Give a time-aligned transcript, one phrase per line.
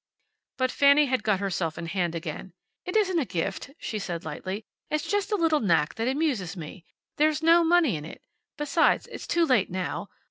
[0.57, 2.53] But Fanny had got herself in hand again.
[2.85, 4.65] "It isn't a gift," she said, lightly.
[4.89, 6.85] "It's just a little knack that amuses me.
[7.17, 8.23] There's no money in it.
[8.57, 10.09] Besides, it's too late now.